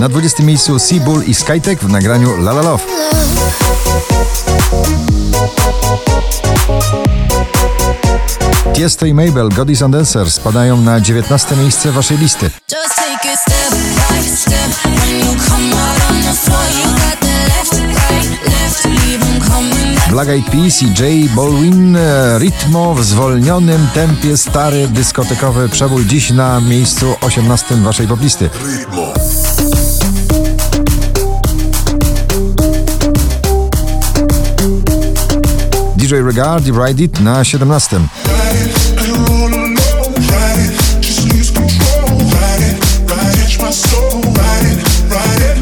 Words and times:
Na 0.00 0.08
20 0.08 0.42
miejscu 0.42 0.78
Seabull 0.78 1.22
i 1.26 1.34
Skytech 1.34 1.82
w 1.82 1.88
nagraniu 1.88 2.36
La 2.36 2.52
La 2.52 2.62
Love. 2.62 2.84
Tiesto 8.72 9.06
i 9.06 9.14
Mabel, 9.14 9.48
God 9.48 9.70
is 9.70 9.82
on 9.82 9.90
Dancer 9.90 10.30
spadają 10.30 10.76
na 10.76 11.00
19 11.00 11.56
miejsce 11.56 11.92
waszej 11.92 12.18
listy. 12.18 12.50
Black 20.10 20.28
Eyed 20.28 20.46
Peas 20.50 20.82
i 20.82 20.86
J 20.86 21.30
Balwin 21.36 21.96
e, 21.96 22.38
Ritmo 22.38 22.94
w 22.94 23.04
zwolnionym 23.04 23.88
tempie 23.94 24.36
stary 24.36 24.88
dyskotekowy 24.88 25.68
przebój 25.68 26.06
dziś 26.06 26.30
na 26.30 26.60
miejscu 26.60 27.16
18 27.20 27.74
waszej 27.74 28.06
poplisty. 28.06 28.50
DJ 36.10 36.14
Regard 36.14 36.66
i 36.66 36.72
Ride 36.72 37.02
It 37.02 37.20
na 37.20 37.44
17. 37.44 38.00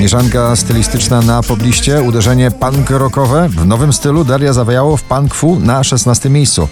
Mieszanka 0.00 0.56
stylistyczna 0.56 1.20
na 1.20 1.42
pobliście, 1.42 2.02
uderzenie 2.02 2.50
punk 2.50 2.90
rockowe 2.90 3.48
w 3.48 3.66
nowym 3.66 3.92
stylu 3.92 4.24
Daria 4.24 4.52
zawijało 4.52 4.96
w 4.96 5.02
punk 5.02 5.34
fu 5.34 5.60
na 5.60 5.84
16 5.84 6.30
miejscu. 6.30 6.68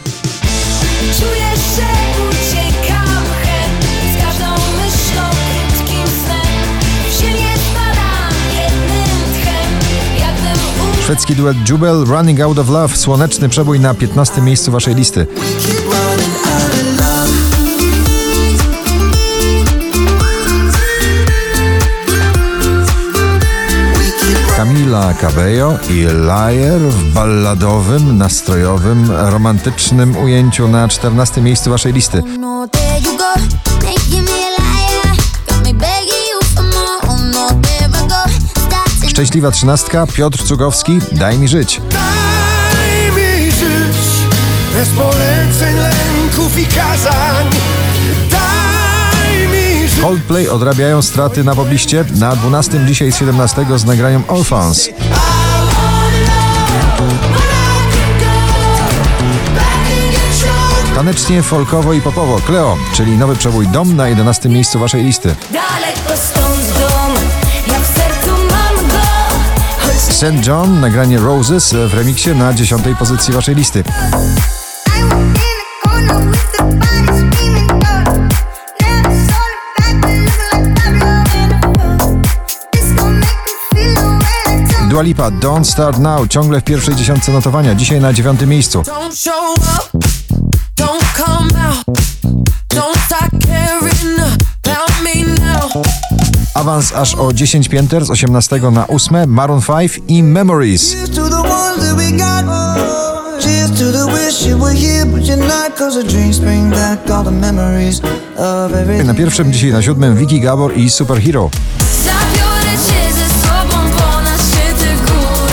Szwedzki 11.10 11.34
duet 11.34 11.68
Jubel 11.68 12.04
Running 12.04 12.40
Out 12.40 12.58
of 12.58 12.68
Love, 12.68 12.96
słoneczny 12.96 13.48
przebój 13.48 13.80
na 13.80 13.94
15 13.94 14.42
miejscu 14.42 14.72
waszej 14.72 14.94
listy. 14.94 15.26
Camila 24.56 25.14
Cabello 25.14 25.78
i 25.88 26.06
Liar 26.24 26.80
w 26.80 27.12
balladowym, 27.12 28.18
nastrojowym, 28.18 29.10
romantycznym 29.10 30.16
ujęciu 30.16 30.68
na 30.68 30.88
14 30.88 31.40
miejscu 31.40 31.70
waszej 31.70 31.92
listy. 31.92 32.22
Szczęśliwa 39.20 39.50
trzynastka, 39.50 40.06
Piotr 40.06 40.44
Cugowski, 40.44 40.98
Daj 41.12 41.38
mi 41.38 41.48
żyć. 41.48 41.80
Daj 41.90 43.12
mi 43.12 43.50
żyć 43.50 43.96
bez 44.74 44.88
poleceń, 44.88 45.76
lęków 45.76 46.58
i 46.58 46.66
kazań. 46.66 47.46
Daj 48.30 49.48
mi 49.48 49.88
żyć. 49.88 50.00
Coldplay 50.00 50.48
odrabiają 50.48 51.02
straty 51.02 51.44
na 51.44 51.54
pobliście, 51.54 52.04
na 52.14 52.36
12 52.36 52.86
dzisiaj 52.86 53.12
z 53.12 53.16
17 53.16 53.66
z 53.76 53.84
nagraniem 53.84 54.22
Orphans. 54.28 54.88
Tanecznie, 60.94 61.42
folkowo 61.42 61.92
i 61.92 62.00
popowo 62.00 62.40
Cleo, 62.46 62.76
czyli 62.94 63.16
nowy 63.16 63.36
przebój 63.36 63.68
Dom 63.68 63.96
na 63.96 64.08
11 64.08 64.48
miejscu 64.48 64.78
waszej 64.78 65.04
listy. 65.04 65.34
St. 70.20 70.46
John, 70.46 70.80
nagranie 70.80 71.18
Roses 71.18 71.72
w 71.72 71.94
remiksie 71.94 72.30
na 72.30 72.54
10 72.54 72.82
pozycji 72.98 73.34
waszej 73.34 73.54
listy. 73.54 73.84
Dua 84.90 85.02
Lipa, 85.02 85.30
Don't 85.30 85.64
Start 85.64 85.98
Now, 85.98 86.28
ciągle 86.28 86.60
w 86.60 86.64
pierwszej 86.64 86.96
dziesiątce 86.96 87.32
notowania, 87.32 87.74
dzisiaj 87.74 88.00
na 88.00 88.12
dziewiątym 88.12 88.48
miejscu. 88.48 88.82
Awans 96.60 96.92
aż 96.92 97.14
o 97.14 97.32
10 97.32 97.68
pięter 97.68 98.04
z 98.04 98.10
18 98.10 98.60
na 98.72 98.88
8, 98.88 99.30
Maroon 99.30 99.60
5 99.60 100.00
i 100.08 100.22
Memories. 100.22 100.96
Na 109.04 109.14
pierwszym, 109.14 109.52
dzisiaj 109.52 109.72
na 109.72 109.82
siódmym, 109.82 110.16
Vicky 110.16 110.40
Gabor 110.40 110.76
i 110.76 110.90
Superhero. 110.90 111.50
Zabiorę 112.04 112.72
cię 112.86 113.14
ze 113.14 113.28
sobą 113.46 113.76
ponad 113.98 114.40
szczyty 114.40 114.94
gór. 115.06 115.50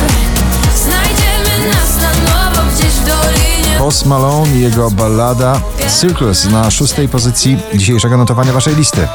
Znajdziemy 0.84 1.70
nas 1.70 1.98
na 2.02 2.32
nowo 2.32 2.72
gdzieś 2.76 2.92
w 2.92 3.06
dolinie. 3.06 3.78
Post 3.78 4.06
Malone 4.06 4.58
i 4.58 4.62
jego 4.62 4.92
ballada 4.92 5.62
Circus 6.02 6.46
na 6.46 6.72
szóstej 6.72 7.10
pozycji 7.10 7.58
dzisiejszego 7.76 8.18
notowania 8.18 8.54
waszej 8.54 8.76
listy. 8.76 9.08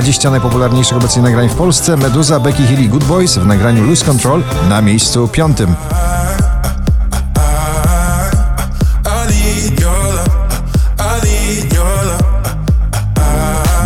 20 0.00 0.30
najpopularniejszych 0.30 0.96
obecnie 0.96 1.22
nagrań 1.22 1.48
w 1.48 1.54
Polsce 1.54 1.96
Meduza, 1.96 2.40
Becky 2.40 2.66
Hill 2.66 2.88
Good 2.88 3.04
Boys 3.04 3.38
w 3.38 3.46
nagraniu 3.46 3.86
Lose 3.86 4.04
Control 4.04 4.42
na 4.68 4.82
miejscu 4.82 5.28
piątym. 5.28 5.74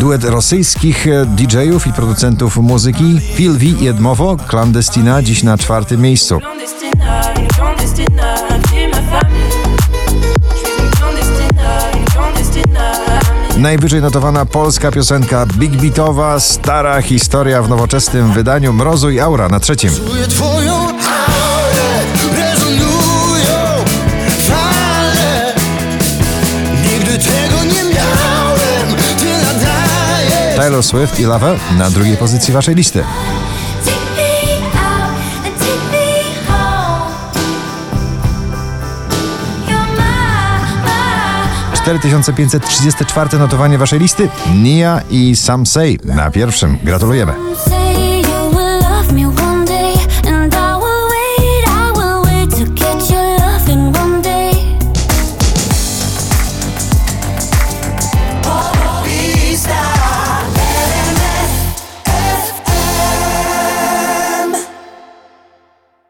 Duet 0.01 0.25
rosyjskich 0.25 1.07
DJ-ów 1.27 1.87
i 1.87 1.93
producentów 1.93 2.57
muzyki 2.57 3.21
V 3.39 3.65
i 3.65 3.89
Edmowo, 3.89 4.37
Clandestina 4.49 5.23
dziś 5.23 5.43
na 5.43 5.59
czwartym 5.59 6.01
miejscu. 6.01 6.41
clandestina, 6.41 7.23
clandestina, 7.57 8.35
Najwyżej 13.65 14.01
notowana 14.01 14.45
polska 14.45 14.91
piosenka 14.91 15.47
Big 15.47 15.77
Beatowa, 15.77 16.41
stara 16.41 17.03
historia 17.03 17.63
w 17.63 17.69
nowoczesnym 17.69 18.33
wydaniu 18.33 18.73
Mrozu 18.73 19.11
i 19.11 19.21
Aura 19.21 19.49
na 19.49 19.61
trzecim. 19.61 19.91
Taylor 30.57 30.83
Swift 30.83 31.21
i 31.21 31.25
Lava 31.25 31.55
na 31.79 31.91
drugiej 31.91 32.17
pozycji 32.17 32.55
waszej 32.55 32.75
listy. 32.75 33.05
4534 41.85 43.39
notowanie 43.39 43.79
waszej 43.79 43.99
listy. 43.99 44.29
Nia 44.55 45.01
i 45.11 45.37
Sam 45.37 45.67
Say 45.67 45.99
na 46.05 46.31
pierwszym. 46.31 46.79
Gratulujemy. 46.83 47.33